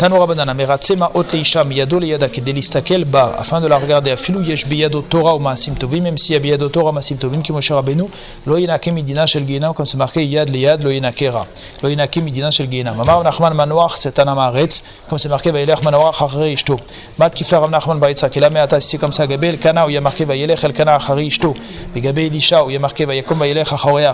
Tano 0.00 0.16
Rabbanan, 0.16 0.56
Meratzema 0.56 1.10
ot 1.12 1.30
leisha 1.30 1.62
miyado 1.62 2.00
leyada 2.00 2.26
kede 2.26 2.54
listakel 2.54 3.04
ba, 3.04 3.34
afin 3.38 3.60
de 3.60 3.68
la 3.68 3.76
regarder, 3.76 4.12
afilou 4.12 4.40
yesh 4.40 4.64
biyado 4.64 5.02
Torah 5.02 5.34
ou 5.34 5.38
maasim 5.38 5.74
tovim, 5.74 6.00
même 6.00 6.16
s'il 6.16 6.32
y 6.32 6.36
a 6.36 6.40
biyado 6.40 6.70
Torah 6.70 6.90
maasim 6.90 7.18
tovim, 7.18 7.42
qui 7.42 7.52
Moshe 7.52 7.70
Rabbeinu, 7.70 8.08
lo 8.46 8.56
yinake 8.56 8.90
midina 8.92 9.26
shel 9.26 9.44
comme 9.76 9.84
c'est 9.84 9.98
marqué 9.98 10.24
yad 10.24 10.48
leyad, 10.48 10.82
lo 10.82 10.90
yinakera, 10.90 11.46
lo 11.82 11.90
yinake 11.90 12.22
midina 12.22 12.50
shel 12.50 12.70
ginam. 12.70 12.96
Mamar 12.96 13.22
Nachman 13.22 13.52
Manoach, 13.52 13.96
c'est 13.98 14.18
un 14.18 14.26
amaretz, 14.26 14.82
comme 15.06 15.18
c'est 15.18 15.28
marqué 15.28 15.50
vayelech 15.50 15.82
Manoach 15.82 16.16
ishto. 16.50 16.80
Mat 17.18 17.34
kifla 17.34 17.60
Rav 17.60 17.70
Nachman 17.70 17.98
Baitza, 17.98 18.30
kela 18.30 18.48
meata, 18.48 18.78
ici 18.78 18.98
comme 18.98 19.12
ça, 19.12 19.26
Gabel 19.26 19.58
kana, 19.58 19.84
où 19.84 19.90
il 19.90 19.92
y 19.92 19.96
a 19.98 20.00
marqué 20.00 20.24
el 20.24 20.72
kana 20.72 20.94
achari 20.94 21.26
ishto. 21.26 21.52
Et 21.94 22.00
Gabel 22.00 22.24
Elisha, 22.24 22.64
où 22.64 22.70
il 22.70 22.72
y 22.72 22.76
a 22.76 22.80
marqué 22.80 23.06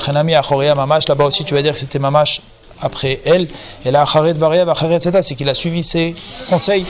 chenami 0.05 0.35
achorea 0.35 0.75
mamash, 0.75 1.07
là-bas 1.07 1.27
aussi 1.27 1.45
tu 1.45 1.55
vas 1.55 1.63
dire 1.63 1.75
que 1.75 1.79
c'était 1.79 2.01
mamash 2.01 2.43
après 2.81 3.21
elle, 3.25 3.49
et 3.85 3.91
là, 3.91 4.03
Acharet 4.03 4.35
Variab, 4.35 4.69
Acharet 4.69 4.99
Tzata, 4.99 5.23
c'est 5.23 5.35
qu'il 5.35 5.49
a 5.49 5.55
suivi 5.55 5.83
ses 5.83 6.15
conseils. 6.49 6.87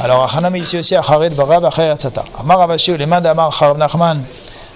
Alors, 0.00 0.24
Achanam 0.24 0.56
ici 0.56 0.78
aussi, 0.78 0.94
Acharet 0.96 1.30
Variab, 1.30 1.64
Acharet 1.64 1.96
Tzata. 1.96 2.24
Amar 2.38 2.60
Avashi, 2.60 2.96
les 2.96 3.06
mains 3.06 3.20
d'Amar, 3.20 3.52
Charab 3.52 3.78
Nachman, 3.78 4.22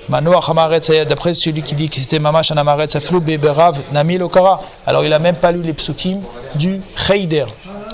Manoach 0.08 0.49
Amaret 0.49 0.80
d'après 1.09 1.35
celui 1.35 1.62
qui 1.62 1.75
dit 1.75 1.88
que 1.88 1.97
c'était 1.97 2.21
Mamash 2.21 2.52
Anamaret 2.52 2.88
Saflou 2.88 3.21
Beberav 3.21 3.80
Nami 3.92 4.19
Lokara. 4.19 4.61
Alors, 4.87 5.02
il 5.02 5.11
n'a 5.11 5.19
même 5.19 5.37
pas 5.37 5.50
lu 5.50 5.62
les 5.62 5.73
psukim 5.73 6.21
du 6.54 6.80
Chayder. 6.97 7.47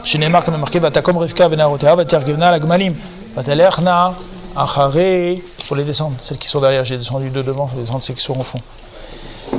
Chez 0.04 0.18
Neymar, 0.18 0.44
comme 0.44 0.58
marqué, 0.58 0.78
Vatakom 0.78 1.16
Rivka 1.16 1.48
Venarotea, 1.48 1.94
Vatargivna 1.94 2.50
Lagmalim, 2.50 2.94
Vatalechna, 3.34 4.14
Acharet, 4.54 5.42
pour 5.66 5.76
les 5.76 5.84
descendre, 5.84 6.16
celles 6.22 6.36
qui 6.36 6.48
sont 6.48 6.60
derrière, 6.60 6.84
j'ai 6.84 6.98
descendu 6.98 7.30
deux 7.30 7.42
devant, 7.42 7.66
il 7.70 7.76
faut 7.76 7.80
descendre 7.80 8.02
celles 8.02 8.16
qui 8.16 8.22
sont 8.22 8.38
au 8.38 8.42
fond. 8.42 8.60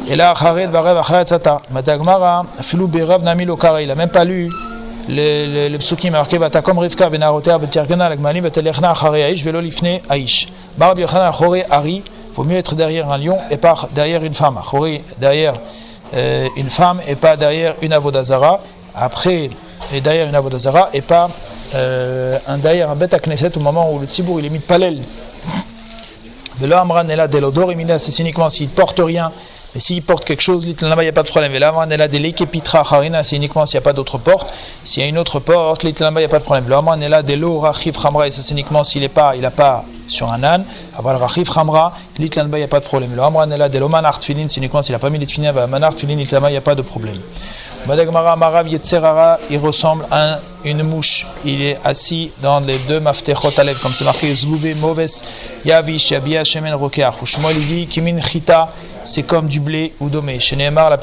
Et 0.09 0.17
là, 0.17 0.33
Chared 0.37 0.69
Barev 0.69 0.97
Acharet 0.97 1.27
Sata. 1.27 1.61
Madagmara, 1.71 2.45
Filou 2.61 2.87
Berav 2.87 3.23
Nami 3.23 3.45
Lokara. 3.45 3.81
Il 3.81 3.87
n'a 3.87 3.95
même 3.95 4.09
pas 4.09 4.25
lu 4.25 4.51
le, 5.07 5.69
le 5.69 5.77
psukim 5.77 6.11
marqué 6.11 6.37
Vatakom 6.37 6.77
Rivka 6.77 7.09
Benarotea 7.09 7.57
Betirgana 7.57 8.09
Lagmalim 8.09 8.43
Betelechna 8.43 8.91
Acharei 8.91 9.21
Aish 9.31 9.43
Velo 9.43 9.61
Lifne 9.61 10.01
Aish. 10.09 10.49
Barab 10.77 10.99
Yochanan 10.99 11.29
Achore 11.29 11.63
Ari. 11.69 12.03
Vaut 12.35 12.43
mieux 12.43 12.57
être 12.57 12.75
derrière 12.75 13.09
un 13.09 13.17
lion 13.17 13.37
et 13.49 13.57
pas 13.57 13.75
derrière 13.95 14.23
une 14.25 14.33
femme. 14.33 14.57
Achore 14.57 14.87
derrière 15.19 15.53
euh, 16.13 16.49
une 16.57 16.69
femme 16.69 16.99
et 17.07 17.15
pas 17.15 17.37
derrière 17.37 17.75
une 17.81 17.93
avodazara. 17.93 18.59
Après, 18.93 19.49
et 19.93 20.01
derrière 20.01 20.27
une 20.27 20.35
avodazara 20.35 20.89
et 20.93 21.01
pas 21.01 21.29
euh, 21.75 22.37
un 22.47 22.57
derrière 22.57 22.89
un 22.89 22.95
bête 22.95 23.15
Knesset 23.25 23.57
au 23.57 23.61
moment 23.61 23.91
où 23.91 23.99
le 23.99 24.05
tzibour 24.07 24.39
il 24.39 24.45
est 24.47 24.49
mis 24.49 24.59
de 24.59 24.63
palel. 24.63 25.01
Velo 26.59 26.75
Amran 26.75 27.07
Ela 27.07 27.27
Delodor 27.27 27.71
Imina, 27.71 27.97
c'est 27.97 28.19
uniquement 28.19 28.49
s'il 28.49 28.69
porte 28.69 28.99
rien 28.99 29.31
mais 29.73 29.81
s'il 29.81 30.03
porte 30.03 30.25
quelque 30.25 30.41
chose, 30.41 30.67
là-bas, 30.67 31.01
il 31.01 31.05
n'y 31.05 31.09
a 31.09 31.13
pas 31.13 31.23
de 31.23 31.29
problème. 31.29 31.53
Et 31.55 31.59
là, 31.59 31.73
on 31.75 31.89
est 31.89 31.97
là, 31.97 32.07
pitra 32.07 32.79
harina, 32.79 33.23
c'est 33.23 33.35
uniquement 33.35 33.65
s'il 33.65 33.79
n'y 33.79 33.83
a 33.83 33.85
pas 33.85 33.93
d'autre 33.93 34.17
porte. 34.17 34.53
S'il 34.85 35.01
y 35.01 35.05
a 35.05 35.09
une 35.09 35.17
autre 35.17 35.39
porte, 35.39 35.83
là-bas, 35.83 36.19
il 36.19 36.23
n'y 36.23 36.25
a 36.25 36.29
pas 36.29 36.39
de 36.39 36.43
problème. 36.43 36.69
Là, 36.69 36.81
on 36.85 37.01
est 37.01 37.09
là, 37.09 37.23
des 37.23 37.35
lots 37.35 37.59
rachif 37.59 37.97
ramra, 37.97 38.27
et 38.27 38.31
ça, 38.31 38.41
c'est 38.41 38.51
uniquement 38.51 38.83
s'il 38.83 39.01
n'est 39.01 39.09
pas, 39.09 39.35
il 39.35 39.41
n'a 39.41 39.51
pas 39.51 39.83
sur 40.07 40.31
un 40.31 40.43
âne. 40.43 40.65
Avoir 40.95 41.19
rachif 41.19 41.49
ramra, 41.49 41.93
là-bas, 42.19 42.57
il 42.57 42.61
n'y 42.61 42.63
a 42.63 42.67
pas 42.67 42.79
de 42.79 42.85
problème. 42.85 43.15
Là, 43.15 43.31
on 43.33 43.51
est 43.51 43.57
là, 43.57 43.69
des 43.69 43.79
lots 43.79 43.89
manart 43.89 44.19
c'est 44.21 44.57
uniquement 44.57 44.81
s'il 44.81 44.93
n'a 44.93 44.99
pas 44.99 45.09
mis 45.09 45.17
les 45.17 45.25
tfilin, 45.25 45.53
bah, 45.53 45.65
manart 45.65 45.93
filin, 45.97 46.23
là-bas, 46.31 46.49
il 46.49 46.53
n'y 46.53 46.57
a 46.57 46.61
pas 46.61 46.75
de 46.75 46.81
problème. 46.83 47.19
Yetzerara, 48.67 49.39
il 49.49 49.57
ressemble 49.57 50.05
à 50.09 50.39
une 50.63 50.83
mouche. 50.83 51.27
Il 51.43 51.61
est 51.61 51.77
assis 51.83 52.31
dans 52.41 52.59
les 52.59 52.77
deux 52.87 52.99
maftechot 52.99 53.51
alev, 53.57 53.79
comme 53.81 53.93
c'est 53.93 54.05
marqué 54.05 54.33
Zouvé, 54.33 54.73
Moves, 54.73 55.23
Yavish, 55.65 56.11
Yabia, 56.11 56.43
Shemen, 56.43 56.73
Rokeach. 56.73 57.25
Shmuel, 57.25 57.57
il 57.57 57.65
dit 57.65 57.87
Kimin 57.87 58.21
Chita, 58.21 58.69
c'est 59.03 59.23
comme 59.23 59.47
du 59.47 59.59
blé 59.59 59.93
ou 59.99 60.09
domé. 60.09 60.39
Chez 60.39 60.55
Nehemar, 60.55 60.89
la. 60.89 60.97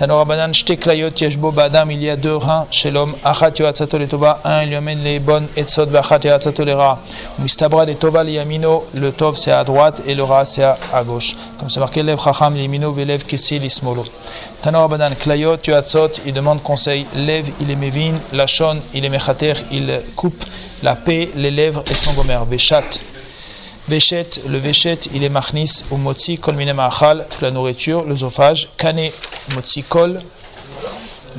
Tanorabanan, 0.00 0.54
Shte 0.54 0.78
Klayot 0.80 1.10
Yeshbo 1.10 1.50
Badam, 1.50 1.90
il 1.90 2.02
y 2.02 2.08
a 2.08 2.16
deux 2.16 2.34
reins 2.34 2.66
chez 2.70 2.90
l'homme. 2.90 3.14
Achat 3.22 3.52
Yoatzato 3.58 3.98
le 3.98 4.08
Tova, 4.08 4.40
un, 4.46 4.62
il 4.62 4.70
lui 4.70 4.76
amène 4.76 5.02
les 5.04 5.18
bonnes 5.18 5.46
Etzot, 5.58 5.84
Bachat 5.84 6.20
Yoatzato 6.24 6.64
le 6.64 6.72
Ra. 6.74 6.98
Mistabra 7.38 7.84
le 7.84 7.94
Tova 7.96 8.24
le 8.24 8.30
Yamino, 8.30 8.86
le 8.94 9.12
Tov 9.12 9.36
c'est 9.36 9.52
à 9.52 9.62
droite 9.62 10.00
et 10.06 10.14
le 10.14 10.22
Ra 10.22 10.46
c'est 10.46 10.62
à 10.64 11.04
gauche. 11.04 11.36
Comme 11.58 11.68
c'est 11.68 11.80
marqué, 11.80 12.02
Lev 12.02 12.18
Chacham 12.18 12.56
Yamino, 12.56 12.92
Velev 12.92 13.24
Kessil 13.26 13.62
Ismolo. 13.62 14.06
Tanorabanan, 14.62 15.16
Klayot 15.16 15.58
Yoatzot, 15.66 16.22
il 16.24 16.32
demande 16.32 16.62
conseil. 16.62 17.04
Lev, 17.14 17.50
il 17.60 17.70
est 17.70 17.76
Mevin, 17.76 18.14
Lachon, 18.32 18.78
il 18.94 19.04
est 19.04 19.10
Mechater, 19.10 19.52
il 19.70 20.00
coupe 20.16 20.42
la 20.82 20.96
paix, 20.96 21.28
les 21.36 21.50
lèvres 21.50 21.84
et 21.90 21.92
son 21.92 22.14
gomer. 22.14 22.38
Beshat, 22.48 22.98
Veshet, 23.90 24.42
le 24.48 24.58
Veshet, 24.58 25.00
il 25.12 25.24
est 25.24 25.28
Machnis, 25.28 25.82
ou 25.90 25.96
Motzi, 25.96 26.38
Kol 26.38 26.54
Ma'achal, 26.54 27.26
toute 27.28 27.42
la 27.42 27.50
nourriture, 27.50 28.06
l'œsophage. 28.06 28.68
Kane, 28.76 29.10
Motzi, 29.52 29.82
Kol, 29.82 30.20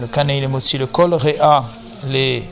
le 0.02 0.08
Kane, 0.08 0.32
il 0.32 0.44
est 0.44 0.50
Motzi, 0.50 0.78
le 0.78 0.86
Kol. 0.86 1.14
Réa, 1.14 1.64
les 2.10 2.44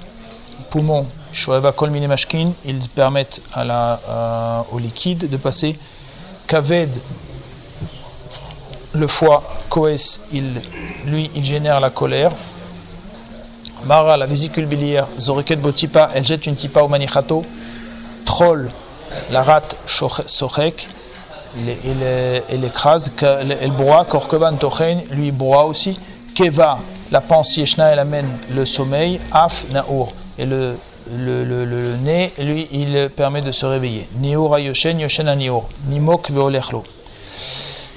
poumons, 0.69 1.05
Shoeva, 1.33 1.73
Kol 1.73 1.89
Mashkin, 1.91 2.53
ils 2.65 2.87
permettent 2.87 3.41
euh, 3.57 4.61
au 4.71 4.79
liquide 4.79 5.29
de 5.29 5.35
passer. 5.35 5.77
Kaved, 6.47 6.89
le 8.93 9.07
foie, 9.07 9.43
Koes, 9.67 10.21
il, 10.31 10.61
lui, 11.07 11.29
il 11.35 11.43
génère 11.43 11.81
la 11.81 11.89
colère. 11.89 12.31
Mara, 13.83 14.15
la 14.15 14.25
vésicule 14.25 14.65
biliaire, 14.65 15.07
Zoreket 15.19 15.57
Botipa, 15.57 16.09
elle 16.13 16.25
jette 16.25 16.45
une 16.45 16.55
tipa 16.55 16.81
au 16.83 16.87
manichato. 16.87 17.45
Troll, 18.23 18.71
la 19.31 19.43
rate 19.43 19.75
Sochek, 19.85 20.87
elle 21.57 22.63
écrase. 22.63 23.11
Elle 23.21 23.71
broie, 23.71 24.05
Korkoban 24.05 24.55
Tochen, 24.55 25.01
lui 25.11 25.31
broie 25.31 25.65
aussi. 25.65 25.99
Keva, 26.35 26.79
la 27.11 27.21
panse 27.21 27.57
Yeshna, 27.57 27.87
elle 27.87 27.99
amène 27.99 28.29
le 28.49 28.65
sommeil. 28.65 29.19
Af 29.31 29.65
Naour, 29.71 30.13
et 30.37 30.45
le, 30.45 30.75
le, 31.17 31.95
nez, 31.97 32.31
lui, 32.39 32.67
il 32.71 33.09
permet 33.15 33.41
de 33.41 33.51
se 33.51 33.65
réveiller. 33.65 34.07
Nior 34.19 34.55
Ayoshen, 34.55 34.99
Yoshen 34.99 35.33
Nior. 35.35 35.67
Nimok 35.87 36.31
Veolechlo. 36.31 36.83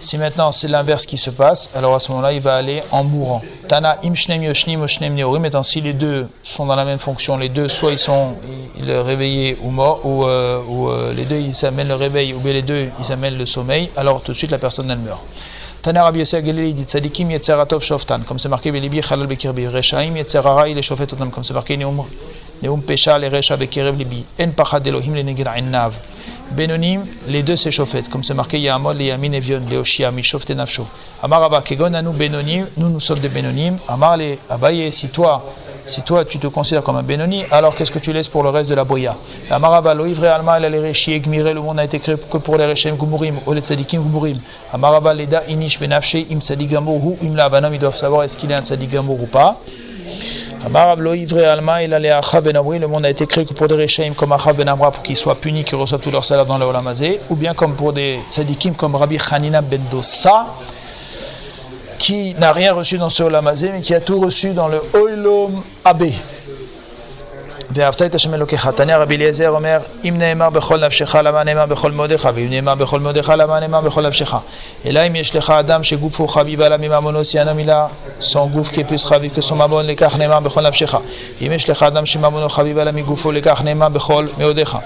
Si 0.02 0.18
maintenant 0.18 0.50
c'est 0.50 0.66
l'inverse 0.66 1.06
qui 1.06 1.16
se 1.16 1.30
passe, 1.30 1.70
alors 1.76 1.94
à 1.94 2.00
ce 2.00 2.10
moment-là, 2.10 2.32
il 2.32 2.40
va 2.40 2.56
aller 2.56 2.82
en 2.90 3.04
mourant. 3.04 3.40
Tana 3.68 3.98
imshnem 4.02 4.42
yoshnim 4.42 4.82
oshnem. 4.82 5.14
Maintenant, 5.14 5.62
si 5.62 5.80
les 5.80 5.92
deux 5.92 6.26
sont 6.42 6.66
dans 6.66 6.74
la 6.74 6.84
même 6.84 6.98
fonction, 6.98 7.36
les 7.36 7.48
deux, 7.48 7.68
soit 7.68 7.92
ils 7.92 7.98
sont 7.98 8.34
ils, 8.80 8.90
réveillés 8.90 9.56
ou 9.62 9.70
morts, 9.70 10.00
ou, 10.04 10.24
euh, 10.24 10.60
ou 10.66 10.88
euh, 10.88 11.14
les 11.14 11.24
deux 11.24 11.38
ils 11.38 11.64
amènent 11.64 11.86
le 11.86 11.94
réveil, 11.94 12.34
ou 12.34 12.40
bien 12.40 12.52
les 12.52 12.62
deux 12.62 12.88
ils 12.98 13.12
amènent 13.12 13.38
le 13.38 13.46
sommeil, 13.46 13.90
alors 13.96 14.22
tout 14.22 14.32
de 14.32 14.36
suite 14.36 14.50
la 14.50 14.58
personne 14.58 14.90
elle 14.90 14.98
meurt. 14.98 15.22
Tana 15.82 16.02
Rabbi 16.02 16.18
Yosef 16.18 16.44
Galili 16.44 16.74
dit 16.74 16.82
Tzadikim 16.82 17.30
yetzeratov 17.30 17.84
shoftan, 17.84 18.22
comme 18.26 18.40
c'est 18.40 18.48
marqué 18.48 18.72
Belibi 18.72 19.02
chalal 19.02 19.28
bekirbi, 19.28 19.68
Reshaim 19.68 20.16
yetzerara 20.16 20.68
il 20.68 20.78
est 20.78 21.32
comme 21.32 21.44
c'est 21.44 21.54
marqué 21.54 21.76
Neum, 21.76 22.82
pesha 22.82 23.20
le 23.20 23.28
resha 23.28 23.56
bekirev 23.56 23.96
libi, 23.96 24.24
En 24.40 24.50
pachad 24.50 24.84
Elohim 24.84 25.14
le 25.14 25.22
negir 25.22 25.46
innav. 25.56 25.92
Benonim, 26.52 27.02
les 27.26 27.42
deux 27.42 27.56
s'échauffent, 27.56 28.08
comme 28.10 28.22
c'est 28.22 28.34
marqué 28.34 28.58
les 28.58 28.64
Yamin 28.64 29.32
et 29.32 29.40
Vion, 29.40 29.60
les 29.68 29.76
Oshia, 29.76 30.10
Mishofte 30.10 30.50
Nafsho. 30.50 30.86
Amar 31.22 31.42
Abba, 31.42 31.62
Kegon 31.62 31.94
Anu 31.94 32.10
Benonim, 32.10 32.66
nous 32.76 32.88
nous 32.88 33.00
sommes 33.00 33.18
des 33.18 33.28
Benonim. 33.28 33.78
Amar 33.88 34.16
les 34.16 34.38
Abaye, 34.48 34.92
si 34.92 35.08
toi, 35.08 35.42
si 35.84 36.02
toi 36.02 36.24
tu 36.24 36.38
te 36.38 36.46
considères 36.46 36.82
comme 36.82 36.96
un 36.96 37.02
Benoni, 37.02 37.44
alors 37.50 37.74
qu'est-ce 37.74 37.90
que 37.90 37.98
tu 37.98 38.12
laisses 38.12 38.28
pour 38.28 38.42
le 38.42 38.50
reste 38.50 38.70
de 38.70 38.74
la 38.74 38.84
Boya? 38.84 39.16
Amar 39.50 39.74
Abba, 39.74 39.94
Loivre 39.94 40.26
Alma, 40.26 40.58
el 40.58 40.80
Reshi, 40.80 41.12
Egmire, 41.12 41.52
le 41.52 41.60
monde 41.60 41.80
a 41.80 41.84
été 41.84 41.98
créé 41.98 42.16
que 42.16 42.38
pour 42.38 42.56
les 42.56 42.66
Rechem 42.66 42.96
Gumurim, 42.96 43.36
ou 43.46 43.52
les 43.52 43.60
Tzadikim 43.60 44.02
Gumurim. 44.02 44.38
Amar 44.72 44.94
Abba, 44.94 45.14
Leda, 45.14 45.42
Inish 45.48 45.80
Benafshe, 45.80 46.26
Im 46.30 46.40
Tzadigamur, 46.40 47.04
ou 47.04 47.18
Im 47.22 47.34
Labanam, 47.34 47.74
ils 47.74 47.80
doivent 47.80 47.96
savoir 47.96 48.22
est-ce 48.24 48.36
qu'il 48.36 48.50
est 48.50 48.54
un 48.54 48.62
Tzadigamur 48.62 49.20
ou 49.20 49.26
pas. 49.26 49.58
Le 50.64 50.70
monde 52.86 53.04
a 53.04 53.10
été 53.10 53.26
créé 53.26 53.44
que 53.44 53.52
pour 53.52 53.66
des 53.66 53.74
Rechaim 53.74 54.12
comme 54.14 54.30
Achab 54.32 54.56
ben 54.56 54.68
Amra 54.68 54.92
pour 54.92 55.02
qu'ils 55.02 55.16
soient 55.16 55.34
punis, 55.34 55.64
qu'ils 55.64 55.76
reçoivent 55.76 56.00
tout 56.00 56.10
leur 56.10 56.24
salaire 56.24 56.46
dans 56.46 56.58
le 56.58 56.64
Olamazé, 56.64 57.20
ou 57.30 57.36
bien 57.36 57.52
comme 57.52 57.74
pour 57.74 57.92
des 57.92 58.20
tzadikim 58.30 58.74
comme 58.74 58.94
Rabbi 58.94 59.18
Hanina 59.30 59.60
ben 59.60 59.80
Dossa, 59.90 60.46
qui 61.98 62.34
n'a 62.36 62.52
rien 62.52 62.72
reçu 62.72 62.96
dans 62.96 63.10
ce 63.10 63.24
Olamazé, 63.24 63.70
mais 63.72 63.82
qui 63.82 63.94
a 63.94 64.00
tout 64.00 64.20
reçu 64.20 64.50
dans 64.50 64.68
le 64.68 64.80
Oilom 64.94 65.62
Abbé. 65.84 66.14
ואהבת 67.74 68.02
את 68.02 68.14
השם 68.14 68.34
אלוקיך. 68.34 68.68
תניא 68.68 68.96
רבי 68.96 69.16
אליעזר 69.16 69.50
אומר, 69.50 69.78
אם 70.04 70.14
נאמר 70.18 70.50
בכל 70.50 70.86
נפשך, 70.86 71.14
למה 71.14 71.44
נאמר 71.44 71.66
בכל 71.66 71.92
מאודיך? 71.92 72.28
ואם 72.34 72.46
נאמר 72.50 72.74
בכל 72.74 73.00
מאודיך, 73.00 73.32
למה 73.36 73.60
נאמר 73.60 73.80
בכל 73.80 74.06
נפשך? 74.06 74.34
אלא 74.86 75.00
אם 75.06 75.16
יש 75.16 75.36
לך 75.36 75.50
אדם 75.50 75.84
שגופו 75.84 76.28
חביב 76.28 76.60
עליו 76.60 76.78
מממונו, 76.78 77.24
סיינה 77.24 77.52
מילה, 77.52 77.86
son 78.20 78.48
גוף 78.52 78.68
plus 78.68 79.06
חביב 79.06 79.32
son 79.48 79.54
ממון, 79.54 79.86
לכך 79.86 80.18
נאמר 80.18 80.40
בכל 80.40 80.60
נפשך. 80.60 80.94
אם 81.46 81.52
יש 81.52 81.70
לך 81.70 81.82
אדם 81.82 82.06
שממונו 82.06 82.48
חביב 82.48 82.78
עליו 82.78 82.94
מגופו, 82.94 83.32
לכך 83.32 83.62
נאמר 83.64 83.88
בכל 83.88 84.26
מאודיך. 84.38 84.76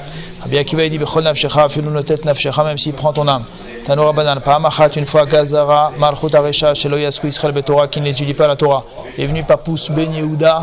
רבי 0.44 0.58
עקיבא 0.58 0.82
ידי 0.82 0.98
בכל 0.98 1.20
נפשך, 1.20 1.56
אפילו 1.56 1.90
נוטט 1.90 2.26
נפשך, 2.26 2.58
prend 2.98 3.16
ton 3.16 3.28
âme. 3.28 3.66
תנו 3.86 4.08
רבנן, 4.08 4.38
פעם 4.44 4.66
אחת, 4.66 4.92
une 4.94 5.12
fois 5.12 5.24
גזרה, 5.24 5.88
מלכות 5.96 6.34
הרשע, 6.34 6.74
שלא 6.74 6.96
יעסקו 6.96 7.26
ישראל 7.26 7.52
בתורה, 7.52 7.86
qui 7.86 8.00
n'étudie 8.00 8.34
pas 8.34 8.46
la 8.48 8.56
Torah. 8.56 8.82
Papous 9.48 9.90
Ben 9.90 10.10
Yehuda, 10.12 10.54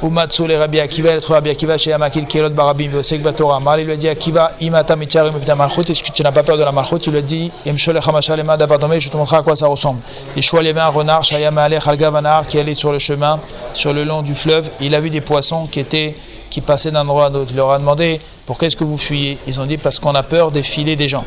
Umatsu 0.00 0.46
le 0.46 0.56
Rabbi 0.56 0.78
Akiva, 0.78 1.12
il 1.12 1.20
trouve 1.20 1.34
Rabbi 1.34 1.50
Akiva 1.50 1.76
chez 1.76 1.92
Amakil 1.92 2.26
Kelot 2.26 2.50
Barabim, 2.50 2.88
Vesek 2.88 3.20
Batora. 3.20 3.58
Mal, 3.58 3.80
il 3.80 3.86
lui 3.86 3.94
a 3.94 3.96
dit 3.96 4.08
Akiva, 4.08 4.52
Imata 4.60 4.94
Mitcharim 4.94 5.34
Mipta 5.34 5.56
Malchut, 5.56 5.90
est-ce 5.90 6.04
que 6.04 6.12
tu 6.12 6.22
n'as 6.22 6.30
pas 6.30 6.44
peur 6.44 6.56
de 6.56 6.62
la 6.62 6.70
Malchut? 6.70 6.98
Il 7.06 7.10
lui 7.12 7.18
a 7.18 7.22
dit 7.22 7.50
Yemshole 7.66 7.98
Hamashal 7.98 8.38
Ema 8.38 8.56
Davadome, 8.56 9.00
je 9.00 9.08
te 9.08 9.16
montrerai 9.16 9.38
à 9.38 9.42
quoi 9.42 9.56
ça 9.56 9.66
ressemble. 9.66 10.00
Il 10.36 10.42
y 10.44 10.68
avait 10.68 10.80
un 10.80 10.88
renard, 10.88 11.24
Shayam 11.24 11.58
Alech 11.58 11.86
Algavanar, 11.86 12.46
qui 12.46 12.60
allait 12.60 12.74
sur 12.74 12.92
le 12.92 13.00
chemin, 13.00 13.40
sur 13.74 13.92
le 13.92 14.04
long 14.04 14.22
du 14.22 14.36
fleuve. 14.36 14.70
Il 14.80 14.94
a 14.94 15.00
vu 15.00 15.10
des 15.10 15.20
poissons 15.20 15.66
qui 15.66 15.80
étaient 15.80 16.14
qui 16.48 16.60
passaient 16.60 16.90
d'un 16.90 17.02
endroit 17.02 17.26
à 17.26 17.30
l'autre. 17.30 17.50
Il 17.50 17.56
leur 17.56 17.72
a 17.72 17.78
demandé 17.78 18.20
Pourquoi 18.46 18.66
est-ce 18.68 18.76
que 18.76 18.84
vous 18.84 18.98
fuyez? 18.98 19.38
Ils 19.46 19.60
ont 19.60 19.66
dit 19.66 19.78
Parce 19.78 19.98
qu'on 19.98 20.14
a 20.14 20.22
peur 20.22 20.50
des 20.50 20.62
filets 20.62 20.96
des 20.96 21.08
gens. 21.08 21.24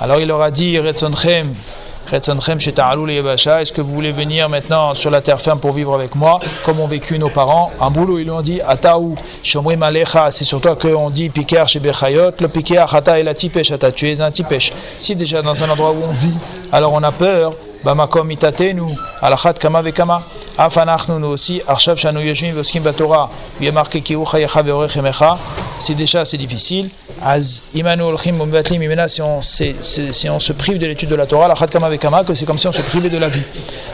Alors 0.00 0.20
il 0.20 0.28
leur 0.28 0.40
a 0.40 0.50
dit 0.50 0.78
Retzonchem, 0.78 1.54
est-ce 2.12 3.72
que 3.72 3.80
vous 3.80 3.92
voulez 3.94 4.12
venir 4.12 4.48
maintenant 4.48 4.94
sur 4.94 5.10
la 5.10 5.20
terre 5.22 5.40
ferme 5.40 5.60
pour 5.60 5.72
vivre 5.72 5.94
avec 5.94 6.14
moi, 6.14 6.40
comme 6.64 6.80
ont 6.80 6.86
vécu 6.86 7.18
nos 7.18 7.30
parents 7.30 7.70
En 7.80 7.90
boulot, 7.90 8.18
ils 8.18 8.24
lui 8.24 8.30
ont 8.30 8.42
dit 8.42 8.60
c'est 10.30 10.44
sur 10.44 10.60
toi 10.60 10.76
qu'on 10.76 11.10
dit 11.10 11.30
Piker 11.30 11.64
chez 11.66 11.80
Bechayot, 11.80 12.32
le 12.38 12.48
Piker 12.48 12.84
Hata 12.92 13.18
et 13.18 13.22
la 13.22 13.34
Tipesh, 13.34 13.72
tu 13.94 14.10
es 14.10 14.20
un 14.20 14.30
Tipesh. 14.30 14.72
Si 15.00 15.16
déjà 15.16 15.40
dans 15.40 15.62
un 15.62 15.70
endroit 15.70 15.92
où 15.92 16.02
on 16.06 16.12
vit, 16.12 16.36
alors 16.70 16.92
on 16.92 17.02
a 17.02 17.12
peur, 17.12 17.54
Bamakom 17.82 18.30
Itatenu, 18.30 18.82
Alachat 19.20 19.54
Kama 19.54 19.82
Vekama, 19.82 20.22
Afanachnu 20.58 21.18
nous 21.18 21.28
aussi, 21.28 21.62
Arshav 21.66 21.96
Shanu 21.96 22.20
Yeshvim 22.20 22.52
Voskim 22.52 22.82
Batora, 22.82 23.30
il 23.60 23.68
a 23.68 23.72
marqué 23.72 24.02
Kiu 24.02 24.24
Chayecha 24.30 24.62
Veorechemecha, 24.62 25.38
si 25.78 25.94
déjà 25.94 26.24
c'est 26.24 26.36
difficile, 26.36 26.90
Az 27.24 27.62
Imanu 27.74 28.02
Olchim 28.02 28.32
Mumbatlim 28.32 28.82
Imena, 28.82 29.08
si 29.08 29.22
on, 29.22 29.40
se 29.40 30.52
prive 30.52 30.78
de 30.78 30.86
l'étude 30.86 31.08
de 31.08 31.14
la 31.14 31.26
Torah, 31.26 31.46
Alachat 31.46 31.68
Kama 31.68 31.88
Vekama, 31.88 32.24
que 32.24 32.34
c'est 32.34 32.44
comme 32.44 32.58
si 32.58 32.66
on 32.66 32.72
se 32.72 32.82
privait 32.82 33.10
de 33.10 33.18
la 33.18 33.28
vie. 33.28 33.42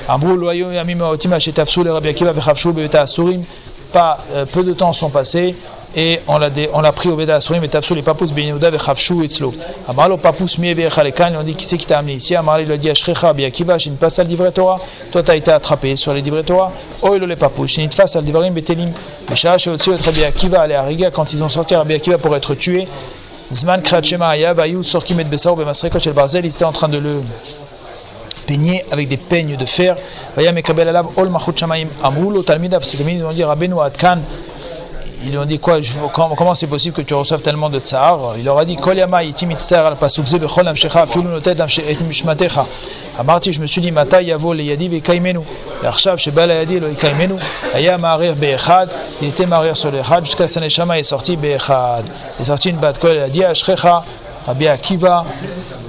Ambrou 0.09 0.35
Loyo 0.35 0.73
Yamim 0.73 1.01
Otima 1.03 1.39
Shetafsu, 1.39 1.85
le 1.85 1.93
Rabbi 1.93 2.09
Akiva 2.09 2.33
Vechavshu 2.33 2.73
Beveta 2.73 3.03
Asurim, 3.03 3.45
pas 3.93 4.19
euh, 4.33 4.47
peu 4.47 4.65
de 4.65 4.73
temps 4.73 4.93
sont 4.93 5.11
passés 5.11 5.55
et 5.97 6.21
on 6.29 6.39
l'a, 6.39 6.51
on 6.75 6.81
l'a 6.81 6.93
pris 6.93 7.09
au 7.09 7.17
Veda 7.17 7.37
Asurim 7.37 7.65
et 7.65 7.69
Tafsou 7.69 7.95
les 7.95 8.03
papous 8.03 8.33
Ben 8.33 8.45
Yehuda 8.45 8.71
Vechavshu 8.71 9.25
Itzlo. 9.25 9.55
Amar 9.89 10.09
lo 10.09 10.17
papous 10.19 10.59
Mie 10.59 10.75
Vechalekan, 10.75 11.33
on 11.39 11.43
dit 11.43 11.55
qui 11.55 11.65
c'est 11.65 11.79
qui 11.79 11.87
t'a 11.87 11.99
amené 11.99 12.15
ici 12.15 12.37
Amar 12.37 12.61
il 12.61 12.71
a 12.71 12.77
dit 12.77 12.91
Ashrecha 12.91 13.33
ne 13.33 13.97
passe 13.97 14.19
à 14.19 14.25
le 14.25 14.29
livret 14.29 14.53
Torah. 14.53 14.77
Toi 15.11 15.23
tu 15.23 15.31
as 15.31 15.37
été 15.37 15.51
attrapé 15.51 15.97
sur 15.97 16.13
les 16.13 16.21
livrets 16.21 16.43
Torah. 16.43 16.73
Oilo 17.03 17.27
les 17.27 17.37
papous, 17.37 17.69
fasse 17.91 18.17
à 18.17 18.21
le 18.21 18.27
livret 18.27 18.51
Betelim. 18.51 18.91
Mesha 19.31 19.57
Sheotsu 19.57 19.93
et 19.93 19.97
Rabbi 19.97 20.25
Akiva 20.25 20.61
allait 20.61 20.75
à 20.75 20.83
Riga 20.83 21.11
quand 21.11 21.33
ils 21.33 21.43
ont 21.43 21.49
sorti 21.49 21.75
Rabbi 21.75 21.95
Akiva 21.95 22.19
pour 22.19 22.37
être 22.37 22.55
tués. 22.55 22.87
Zman 23.53 23.81
Kratchema 23.81 24.29
Ayav, 24.29 24.61
Ayou 24.61 24.83
Sorkim 24.83 25.19
et 25.21 25.25
Besaor 25.25 25.57
Bemasrekot 25.57 25.99
Shel 25.99 26.13
Barzel, 26.13 26.45
ils 26.45 26.53
étaient 26.53 26.65
en 26.65 26.73
train 26.73 26.89
de 26.89 26.99
le 26.99 27.23
peigner 28.47 28.85
avec 28.91 29.09
des 29.09 29.17
peignes 29.17 29.57
de 29.57 29.65
fer. 29.65 29.97
Vaya 30.37 30.53
Mekabel 30.53 30.89
Alav 30.89 31.07
Ol 31.17 31.31
Machut 31.31 31.59
Shamaim 31.59 31.87
Amrulo 32.03 32.43
Talmidav, 32.43 32.83
ils 32.93 33.25
ont 33.25 33.31
dit 33.31 33.45
Rabbeinu 33.45 33.81
Adkan 33.81 34.19
ils 35.26 35.32
lui 35.32 35.38
ont 35.38 35.46
dit 35.46 35.60
quoi 35.60 35.80
Comment 36.14 36.54
c'est 36.54 36.68
possible 36.68 36.96
que 36.96 37.02
tu 37.02 37.14
reçoives 37.14 37.42
tellement 37.42 37.70
de 37.70 37.80
tsar 37.80 38.34
Il 38.38 38.44
leur 38.44 38.58
a 38.58 38.66
dit 38.66 38.76
Kol 38.76 38.98
yama 38.98 39.24
iti 39.24 39.46
mitzter 39.46 39.76
al 39.76 39.96
pasukze 39.96 40.38
bechol 40.38 40.66
namshecha 40.66 41.04
afilu 41.04 41.30
notet 41.30 41.54
et 41.54 42.02
mishmatecha. 42.02 42.66
Amarti, 43.18 43.54
je 43.54 43.62
me 43.62 43.68
suis 43.68 43.80
dit 43.80 43.92
Mata 43.92 44.22
yavo 44.22 44.54
le 44.54 44.64
yadi 44.64 44.90
vekaimenu. 44.90 45.40
L'archav 45.82 46.18
shebal 46.18 46.50
yadi 46.50 46.80
lo 46.80 46.90
ikaimenu. 46.90 47.36
Aya 47.74 47.98
marir 47.98 48.36
beechad. 48.36 48.90
Il 49.22 49.30
était 49.30 49.46
marir 49.46 49.78
sur 49.78 49.92
le 49.92 50.00
echad 50.00 50.26
jusqu'à 50.26 50.48
ce 50.48 50.60
neshama 50.60 51.00
est 51.00 51.04
sorti 51.04 51.38
beechad. 51.38 52.04
Il 52.40 52.42
est 52.42 52.46
sorti 52.46 52.70
une 52.72 52.78
bat 52.78 52.94
kol. 52.94 53.16
Il 53.16 53.22
a 53.22 53.30
dit 53.30 53.44
Ashrecha 53.46 54.04
Rabbi 54.46 54.68
Akiva. 54.68 55.26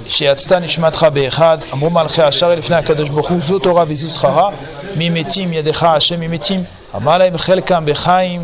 שיצתה 0.07 0.59
נשמתך 0.59 1.07
באחד, 1.13 1.57
אמרו 1.73 1.89
מלכי 1.89 2.21
השאר 2.21 2.55
לפני 2.55 2.75
הקדוש 2.75 3.09
ברוך 3.09 3.29
הוא, 3.29 3.41
זו 3.41 3.59
תורה 3.59 3.83
וזו 3.87 4.09
שכרה, 4.09 4.49
מי 4.95 5.09
מתים 5.09 5.53
ידך 5.53 5.83
השם 5.83 6.19
ממתים, 6.19 6.63
אמר 6.95 7.17
להם 7.17 7.37
חלקם 7.37 7.83
בחיים 7.85 8.43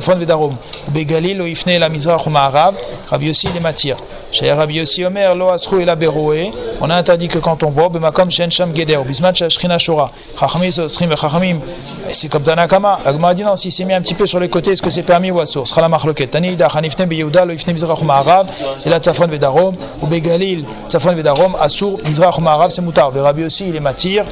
Tzafon 0.00 0.18
Vedarom. 0.18 0.56
Ou 0.88 0.90
Begalil, 0.90 1.36
lo 1.36 1.46
ifne 1.46 1.78
la 1.78 1.88
Mizrach 1.88 2.26
Ma'arav, 2.26 2.74
Rabbi 3.08 3.26
Yossi 3.26 3.48
les 3.52 3.60
matières. 3.60 3.98
Chez 4.32 4.50
Rabbi 4.52 4.74
Yossi 4.74 5.04
Omer, 5.04 5.34
lo 5.34 5.48
asru 5.48 5.82
et 5.82 5.84
la 5.84 5.96
Beroé, 5.96 6.52
on 6.80 6.88
a 6.88 6.96
interdit 6.96 7.28
que 7.28 7.38
quand 7.38 7.62
on 7.62 7.70
voit, 7.70 7.90
c'est 12.12 12.28
comme 12.28 12.42
Tanakama. 12.42 13.00
Dit 13.34 13.42
non, 13.42 13.56
si 13.56 13.70
c'est 13.70 13.84
mis 13.84 13.92
un 13.92 14.00
petit 14.00 14.14
peu 14.14 14.26
sur 14.26 14.40
les 14.40 14.48
côtés, 14.48 14.72
est-ce 14.72 14.82
que 14.82 14.90
c'est 14.90 15.02
permis 15.02 15.30
ou 15.30 15.40
assour 15.40 15.68
Sera 15.68 15.80
la 15.82 15.88
Machloket. 15.88 16.28
Tani 16.28 16.52
Ida, 16.52 16.68
Hanifne 16.68 17.06
Beyehuda, 17.06 17.44
lo 17.44 17.52
ifne 17.52 17.72
Mizrach 17.72 18.02
Ma'arav, 18.02 18.46
et 18.84 18.88
la 18.88 19.00
Tzafon 19.00 19.26
Vedarom, 19.26 19.76
ou 20.00 20.06
Begalil, 20.06 20.64
Tzafon 20.88 21.14
Vedarom, 21.14 21.56
Assour, 21.60 22.00
Mizrach 22.04 22.38
Ma'arav, 22.38 22.70
c'est 22.70 22.82
Moutar. 22.82 23.12
Rabbi 23.12 23.42
Yossi, 23.42 23.78
matière. 23.80 24.24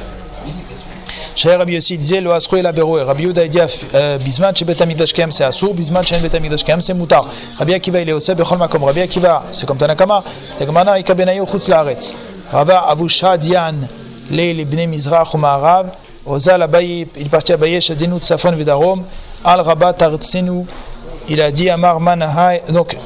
שהיה 1.34 1.56
רבי 1.56 1.72
יוסי 1.72 1.96
דזה 1.96 2.20
לא 2.20 2.36
אסרו 2.36 2.58
אלא 2.58 2.70
ברוער. 2.70 3.06
רבי 3.06 3.22
יהודה 3.22 3.42
הגיע 3.42 3.64
בזמן 4.26 4.54
שבית 4.54 4.80
המקדש 4.80 5.12
קיים 5.12 5.30
זה 5.30 5.48
אסור, 5.48 5.74
בזמן 5.74 6.02
שאין 6.02 6.22
בית 6.22 6.34
המקדש 6.34 6.62
קיים 6.62 6.80
זה 6.80 6.94
מותר. 6.94 7.20
רבי 7.60 7.74
עקיבא 7.74 7.98
אלה 7.98 8.12
עושה 8.12 8.34
בכל 8.34 8.56
מקום. 8.56 8.84
רבי 8.84 9.02
עקיבא, 9.02 9.38
זה 9.52 9.66
comme 9.66 9.78
תנקמה, 9.78 10.20
תגמנה 10.58 10.96
איכא 10.96 11.14
בניו 11.14 11.46
חוץ 11.46 11.68
לארץ. 11.68 12.12
רבה 12.52 12.92
אבו 12.92 13.08
שדיין 13.08 13.84
ליל 14.30 14.64
בני 14.64 14.86
מזרח 14.86 15.34
ומערב, 15.34 15.86
אוזל 16.26 16.62
אביי, 16.62 17.04
il 17.16 17.28
partit 17.28 17.50
Abaye, 17.50 17.80
Shadinu, 17.80 18.20
צפון 18.20 18.54
ודרום, 18.58 19.02
על 19.44 19.60
רבת 19.60 20.02
ארצנו, 20.02 20.64
il 21.28 21.40
a 21.40 21.50
dit 21.50 21.70
Amar 21.70 22.00
Manahai, 22.00 22.60
donc 22.68 22.96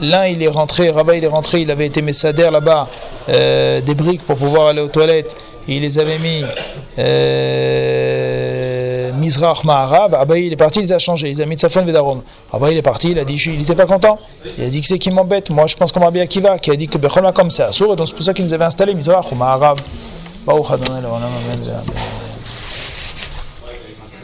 l'un 0.00 0.26
il 0.26 0.42
est 0.42 0.48
rentré, 0.48 0.90
Rabat 0.90 1.16
il 1.16 1.24
est 1.24 1.28
rentré, 1.28 1.60
il 1.60 1.70
avait 1.70 1.86
été 1.86 2.02
messader 2.02 2.48
là-bas, 2.50 2.88
euh, 3.28 3.80
des 3.80 3.94
briques 3.94 4.24
pour 4.26 4.36
pouvoir 4.36 4.68
aller 4.68 4.80
aux 4.80 4.88
toilettes, 4.88 5.36
il 5.66 5.82
les 5.82 5.98
avait 5.98 6.18
mis 6.18 6.42
euh, 6.42 6.48
Mizrach 9.17 9.63
Ma'arav, 9.63 10.13
Abaye 10.13 10.47
il 10.47 10.53
est 10.53 10.57
parti, 10.57 10.81
il 10.81 10.93
a 10.93 10.99
changés, 10.99 11.31
il 11.31 11.41
a 11.41 11.45
mis 11.45 11.55
Tsafon 11.55 11.83
Vedarom. 11.83 12.21
Abaye 12.51 12.73
il 12.73 12.77
est 12.77 12.81
parti, 12.83 13.11
il 13.11 13.19
a 13.19 13.25
dit, 13.25 13.35
il 13.35 13.57
n'était 13.57 13.75
pas 13.75 13.85
content, 13.85 14.19
il 14.57 14.63
a 14.63 14.69
dit 14.69 14.81
que 14.81 14.87
c'est 14.87 14.99
qui 14.99 15.11
m'embête, 15.11 15.49
moi 15.49 15.65
je 15.65 15.75
pense 15.75 15.91
qu'on 15.91 16.11
bien 16.11 16.23
Akiva, 16.23 16.59
qui 16.59 16.71
a 16.71 16.75
dit 16.75 16.87
que 16.87 16.97
Bechol 16.97 17.31
comme 17.33 17.49
c'est 17.49 17.63
Assour, 17.63 17.95
donc 17.95 18.07
c'est 18.07 18.15
pour 18.15 18.23
ça 18.23 18.33
qu'il 18.33 18.45
nous 18.45 18.53
avait 18.53 18.65
installé 18.65 18.93
Mizrach 18.93 19.31
ou. 19.31 19.35